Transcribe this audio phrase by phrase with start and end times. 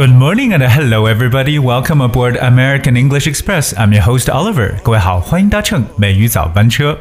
[0.00, 1.58] Good morning and hello everybody.
[1.58, 3.72] Welcome aboard American English Express.
[3.76, 4.74] I'm your host Oliver.
[4.82, 6.98] 各位好，欢迎搭乘美语早班车。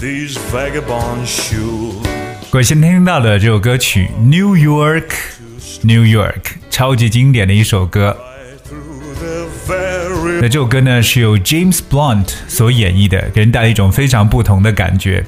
[0.00, 1.94] These vagabond shoes.
[2.50, 8.16] 各位先听到的这首歌曲《New York》，New York，超级经典的一首歌。
[8.68, 15.24] Through the very 那这首歌呢是由 James Blunt 所演绎的，给人带来一种非常不同的感觉。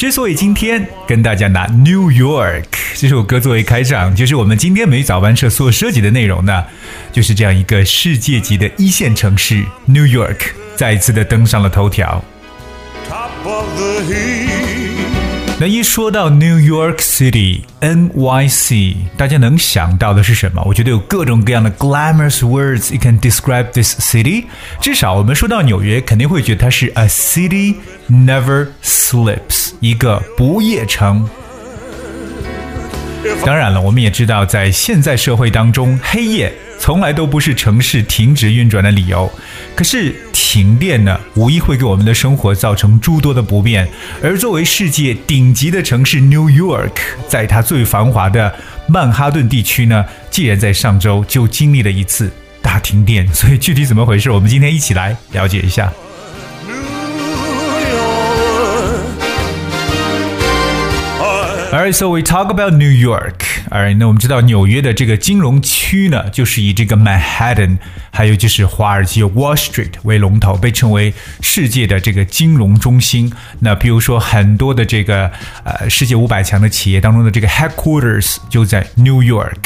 [0.00, 2.64] 之所以今天跟大家拿 New York
[2.94, 6.64] 这首歌作为开场，就是我们今天美语早班车所涉及的内容呢，
[7.12, 10.38] 就是这样一个世界级的一线城市 New York
[10.74, 12.24] 再一次的登上了头条。
[13.10, 14.48] top of the heap.
[15.60, 20.62] 那一说到 New York City NYC，大家能想到的是什么？
[20.64, 24.46] 我觉得有各种各样的 glamorous words you can describe this city。
[24.80, 27.74] 至少我们说到纽约，肯定会觉得它是 a city
[28.08, 31.28] never sleeps，一个不夜城。
[33.44, 39.30] 当然了，我们也知道，在现在社会当中，黑夜从来都不是城市停止运转的理由。
[39.74, 43.88] 可是停电呢，无疑会给我们的生活造成诸多的不便。
[44.22, 46.92] 而作为世界顶级的城市 New York，
[47.28, 48.54] 在它最繁华的
[48.86, 52.30] 曼哈顿地区呢，既然在上周就经历了一次
[52.62, 55.92] 大停电，所以具体怎么回事，我们今天一起来了解一下。
[61.72, 63.44] Alright, so we talk about New York.
[63.68, 67.78] Alright，那我们知道纽约的这个金融区呢，就是以这个 Manhattan，
[68.10, 73.32] 还有就是华尔街 Wall Street 为龙头，被称为世界的这个金融中心。
[73.60, 75.30] 那比如说很多的这个
[75.64, 79.56] 呃世界五百强的企业当中的这个 headquarters 就在 New York。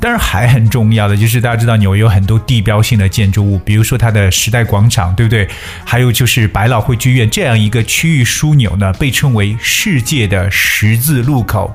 [0.00, 5.48] 当然还很重要的就是大家知道纽约有很多地标性的建筑物，比如说它的时代广场，对不对？
[5.84, 11.72] 还有就是百老汇剧院这样一个区域枢纽呢，被称为世界的十字路口。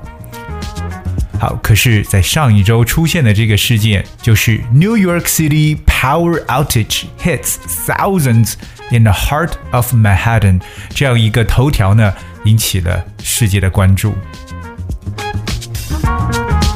[1.39, 8.53] 好，可是，在上一周出现的这个事件，就是 New York City power outage hits thousands
[8.89, 10.59] in the heart of Manhattan
[10.89, 12.11] 这样一个头条呢，
[12.45, 14.15] 引起了世界的关注。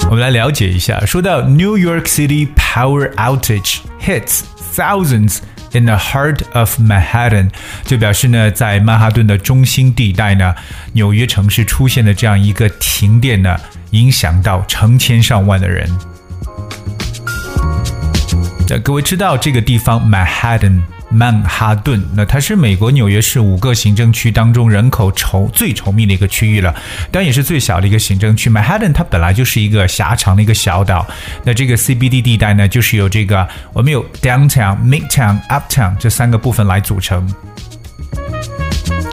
[0.10, 4.42] 我们来了解一下，说到 New York City power outage hits
[4.76, 5.40] thousands
[5.72, 7.50] in the heart of Manhattan，
[7.86, 10.54] 就表示呢，在曼哈顿的中心地带呢，
[10.94, 13.58] 纽约城市出现的这样一个停电呢，
[13.92, 15.90] 影响到成千上万的人。
[18.70, 26.74] 那各位知道这个地方 Manhattan 曼哈顿，那它是美国纽约市五个行政区当中人口稠最稠密的一个区域了，
[27.12, 28.50] 当然也是最小的一个行政区。
[28.50, 31.06] Manhattan 它本来就是一个狭长的一个小岛，
[31.44, 37.28] 那这个 CBD 地带呢，就是由这个我们有 downtown、midtown、uptown 这三个部分来组成。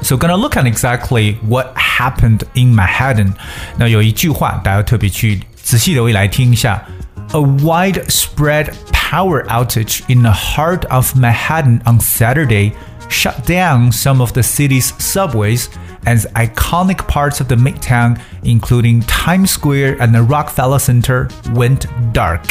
[0.08, 3.34] So gonna look at exactly what happened in Manhattan。
[3.78, 6.84] 那有一句话，大家特别去仔细的来听一下：
[7.32, 12.74] A widespread power outage in the heart of Manhattan on Saturday
[13.10, 15.68] shut down some of the city's subways
[16.06, 22.42] as iconic parts of the Midtown, including Times Square and the Rockefeller Center, went dark.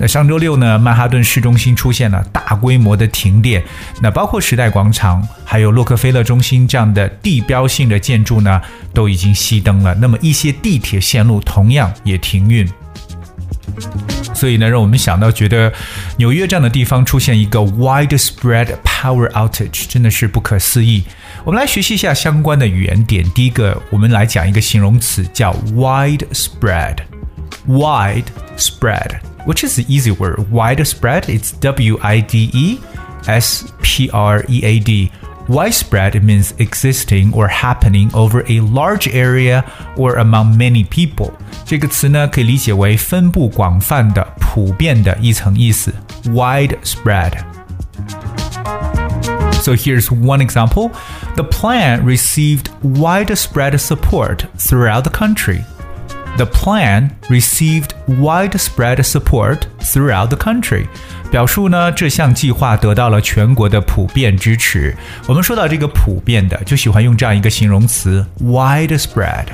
[0.00, 3.62] 那上周六呢，曼哈顿市中心出现了大规模的停电，
[4.00, 8.60] 那包括时代广场，还有洛克菲勒中心这样的地标性的建筑呢，
[8.94, 9.94] 都已经熄灯了。
[9.94, 12.68] 那么一些地铁线路同样也停运。
[14.34, 15.72] 所以呢，让我们想到，觉得
[16.16, 21.02] 纽约这样的地方出现一个 widespread power outage，真的是不可思议。
[21.44, 23.28] 我们来学习一下相关的语言点。
[23.30, 26.98] 第一个，我们来讲一个形容词，叫 widespread。
[27.66, 29.18] widespread。
[29.47, 30.49] which is the easy word.
[30.51, 32.79] Widespread, it's W I D E
[33.27, 35.11] S P R E A D.
[35.49, 39.65] Widespread means existing or happening over a large area
[39.97, 41.33] or among many people.
[41.65, 45.93] 这个词呢，可以理解为分布广泛的、普遍的一层意思。
[46.27, 47.33] Widespread.
[49.61, 50.91] So here's one example.
[51.35, 55.63] The plan received widespread support throughout the country.
[56.36, 60.86] The plan received widespread support throughout the country.
[61.30, 64.96] 表述呢，这项计划得到了全国的普遍支持。
[65.26, 69.46] 我们说到这个普遍的，就喜欢用这样一个形容词 widespread。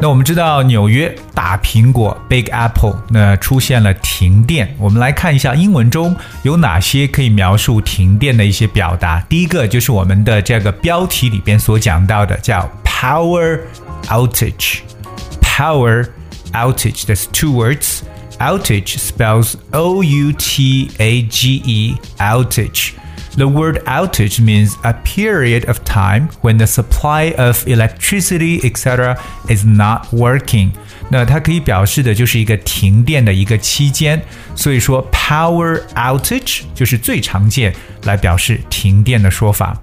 [0.00, 9.20] 那我们知道纽约大苹果 Big Apple 那出现了停电，我们来看一下英文中有哪些可以描述停电的一些表达。
[9.28, 13.60] 第一个就是我们的这个标题里边所讲到的，叫 power
[14.09, 16.13] outage。power
[16.53, 17.07] outage.
[17.07, 18.03] That's two words.
[18.39, 22.93] Outage spells O U T A G E outage.
[23.35, 29.19] The word outage means a period of time when the supply of electricity, etc.,
[29.49, 30.71] is not working.
[31.09, 34.21] 那它可以表示的就是一个停电的一个期间，
[34.55, 39.75] 所以说 power outage 就是最常见来表示停电的说法。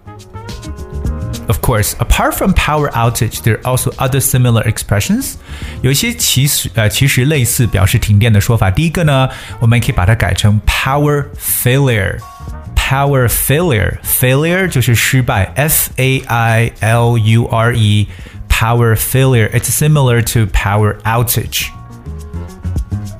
[1.48, 5.34] Of course, apart from power outage, there are also other similar expressions.
[5.82, 8.70] 有一些其实呃其实类似表示停电的说法。
[8.70, 9.28] 第一个呢，
[9.60, 18.08] 我们可以把它改成 power failure。Power failure, failure 就是失败，F A I L U R E.
[18.48, 21.68] Power failure, it's similar to power outage.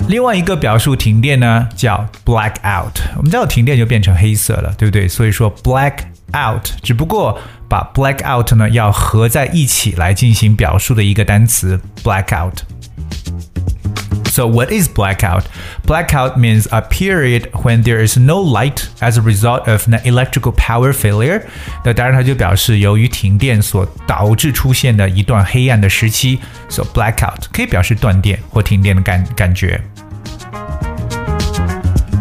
[0.06, 3.00] 另外一个表述停电呢，叫 black out。
[3.16, 5.08] 我们知道停电就变成黑色了，对不对？
[5.08, 6.00] 所以说 black
[6.32, 7.38] out，只不过
[7.68, 15.44] 把 black out 呢要合在一起来进行表述的一个单词 blackout。So what is blackout?
[15.86, 20.52] Blackout means a period when there is no light as a result of an electrical
[20.52, 21.42] power failure。
[21.84, 26.40] 那当然，它就表示由于停电所导致出现的一段黑暗的时期。
[26.68, 29.80] So blackout 可以表示断电或停电的感感觉。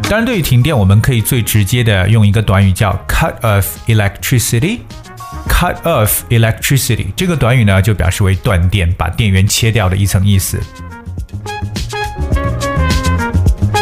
[0.07, 10.59] 当然，对于停电，我们可以最直接的用一个短语叫 cut off electricity。cut off electricity 这个短语呢，就表示为断电，把电源切掉的一层意思。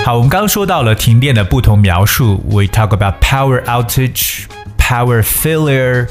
[0.04, 2.44] 好，我们刚刚说到了停电的不同描述。
[2.50, 4.46] We talk about power outage,
[4.78, 6.08] power failure,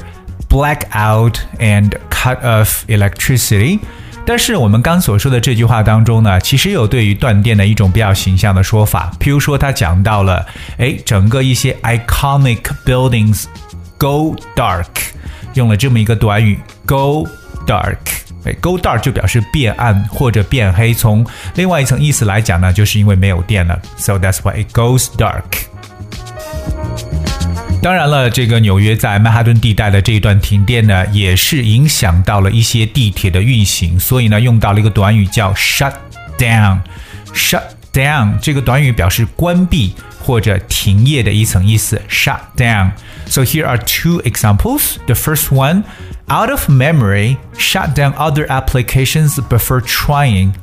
[0.47, 3.79] blackout, and cut off electricity.
[4.26, 9.12] 但是我们刚所说的这句话当中呢，其实有对于断电的一种比较形象的说法。
[9.20, 10.44] 譬如说，他讲到了，
[10.78, 13.44] 哎，整个一些 iconic buildings
[13.96, 14.86] go dark，
[15.54, 17.26] 用了这么一个短语 go
[17.66, 17.98] dark。
[18.44, 20.92] 哎，go dark 就表示变暗或者变黑。
[20.92, 21.24] 从
[21.54, 25.42] 另外一层意思来讲呢，就是因为没有电了，so that's why it goes dark。
[27.85, 35.93] 当然了，这个纽约在曼哈顿地带的这一段停电呢，也是影响到了一些地铁的运行，所以呢，用到了一个短语叫 shut
[36.37, 41.99] down。shut down 这个短语表示关闭或者停业的一层意思。
[42.07, 44.97] shut down。So here are two examples.
[45.07, 45.83] The first one,
[46.27, 50.53] out of memory, shut down other applications before trying.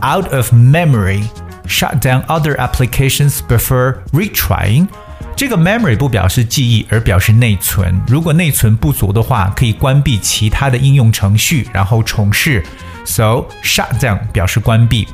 [0.00, 1.24] Out of memory,
[1.66, 4.88] shut down other applications before retrying.
[5.37, 8.01] 这个 memory 不表示记忆，而表示内存。
[8.07, 12.65] 如果内存不足的话，可以关闭其他的应用程序，然后重试。
[13.05, 15.07] So shut down 表示关闭。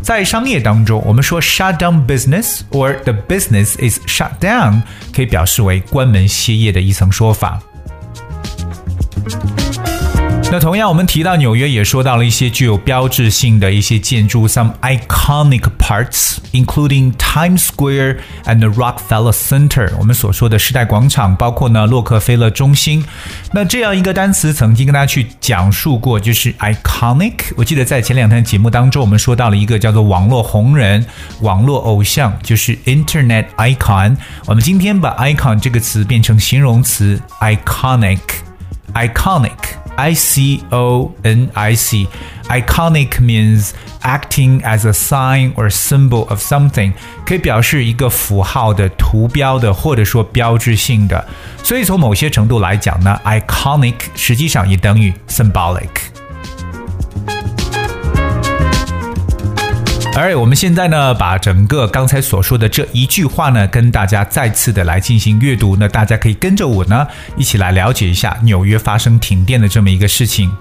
[0.00, 4.80] 在商业当中，我们说 shut down business or the business is shut down，
[5.12, 7.60] 可以表示为关门歇业的一层说法。
[10.54, 19.90] 那同样，我们提到纽约，也说到了一些具有标志性的一些建筑，some iconic parts，including Times Square and the Rockefeller Center。
[19.98, 23.04] 我们所说的时代广场，包括呢洛克菲勒中心。
[23.52, 27.34] 那这样一个单词，曾经跟大家去讲述过，就是 iconic。
[27.56, 31.04] 我记得在前两天节目当中，我们说到了一个叫做网络红人、
[31.40, 34.16] 网络偶像，就是 Internet icon。
[34.46, 39.50] 我们今天把 icon 这个词变成形容词，iconic，iconic。
[39.95, 42.07] I C O N I C.
[42.47, 43.71] Iconic means
[44.01, 46.93] acting as a sign or symbol of something，
[47.25, 51.27] 可以表示一个符号的、图标的，或者说标志性的。
[51.63, 56.12] 所以从某些程度来讲呢，iconic 实际上也等于 symbolic。
[60.16, 65.76] 而我们现在呢，把整个刚才所说的这一句话呢，跟大家再次的来进行阅读。
[65.76, 67.04] 那大家可以跟着我呢，
[67.36, 70.52] 一起来了解一下纽约发生停电的这么一个事情。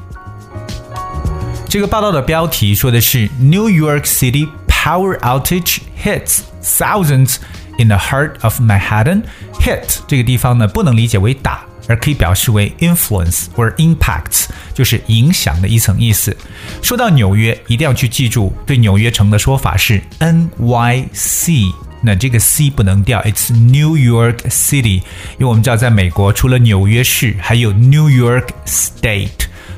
[1.70, 7.36] 这个报道的标题说的是 New York City power outage hits thousands
[7.78, 9.22] in the heart of Manhattan。
[9.64, 11.66] Hit 这个地方呢，不能理解为打。
[11.86, 16.34] 而可以表示为 influence 或者 impact，就是影响的一层意思。
[16.82, 21.74] 说到纽约，一定要去记住，对纽约城的说法是 NYC。
[22.02, 29.30] 那这个 C 不能掉，It's New York City，因为我们知道，在美国除了纽约市，还有 New York State。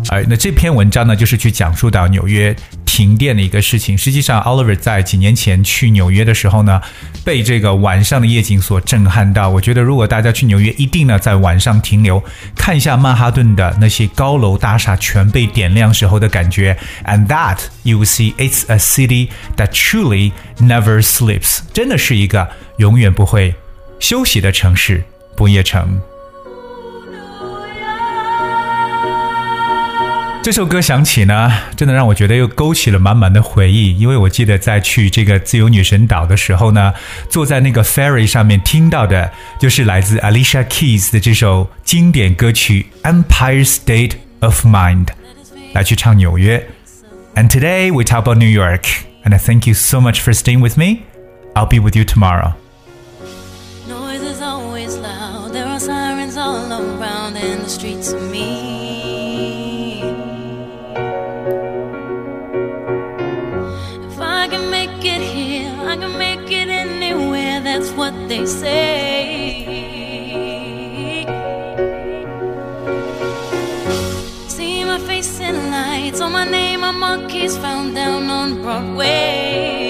[0.10, 2.56] 哎，那这篇文章呢，就是去讲述到纽约
[2.97, 3.99] 停电的一个事情。
[3.99, 6.81] 实际上，Oliver 在几年前去纽约的时候呢，
[7.23, 9.51] 被这个晚上的夜景所震撼到。
[9.51, 12.25] 我觉得，如果大家去纽约，一定呢在晚上停留，
[12.57, 16.75] 看一下曼哈顿的那些高楼大厦全被点亮时候的感觉。
[17.05, 22.49] And that you see it's a city that truly never sleeps，真的是一个
[22.79, 23.55] 永远不会
[24.01, 25.05] 休息的城市——
[25.37, 26.01] 不夜城。
[30.47, 33.99] 这首歌响起呢，真的让我觉得又勾起了满满的回忆。
[33.99, 36.95] 因为我记得在去这个自由女神岛的时候呢，
[37.29, 42.87] 坐在那个 ferry 上面听到的，就是来自 Alicia Keys 的这首经典歌曲
[43.25, 45.07] 《Empire State of Mind》，
[45.73, 46.65] 来去唱纽约。
[47.35, 48.85] And today we talk about New York,
[49.25, 50.99] and I thank you so much for staying with me.
[51.55, 52.53] I'll be with you tomorrow.
[68.29, 69.65] They say.
[74.49, 79.86] See my face in lights, on my name, my monkeys found down on Broadway.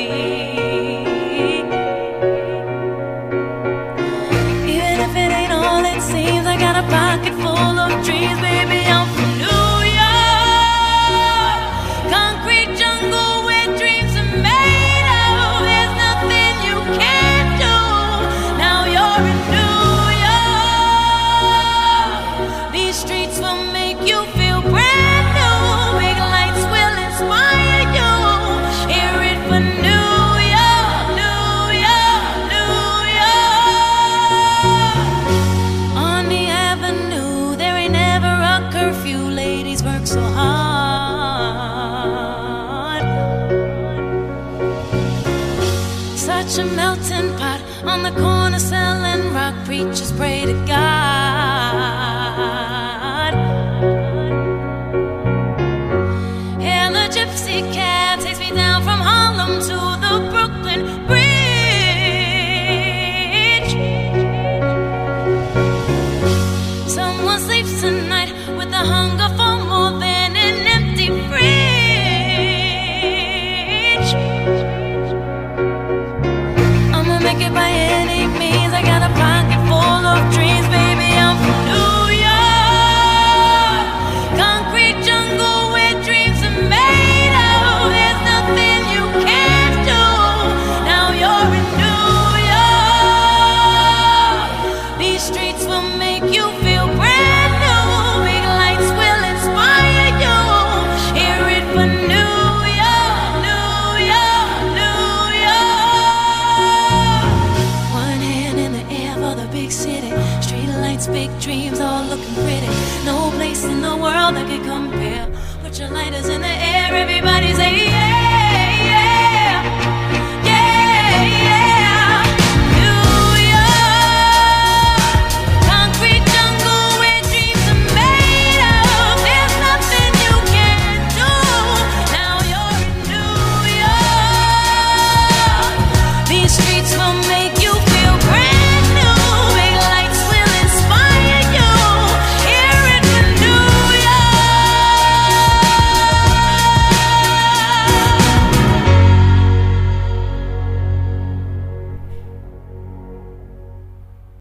[46.16, 49.54] Such a melting pot on the corner selling rock.
[49.64, 51.05] Preachers pray to God.